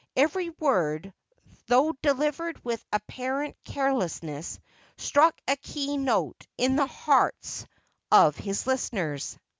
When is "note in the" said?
5.95-6.87